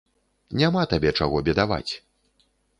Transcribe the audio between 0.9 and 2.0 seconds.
табе чаго бедаваць!